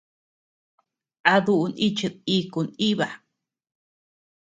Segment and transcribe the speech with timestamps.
[1.31, 3.07] ¿A duʼu nichid iku nʼiba?